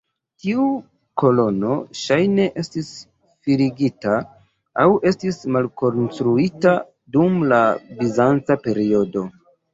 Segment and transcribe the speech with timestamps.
[0.43, 0.61] Tiu
[1.21, 2.89] kolono ŝajne estis
[3.43, 4.17] faligita
[4.85, 6.75] aŭ estis malkonstruita
[7.19, 7.63] dum la
[8.03, 9.27] bizanca periodo.